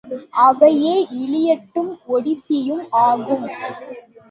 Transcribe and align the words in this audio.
அவையே 0.43 0.95
இலியட்டும் 1.15 1.91
ஒடிசியும் 2.09 2.83
ஆகும். 3.03 3.47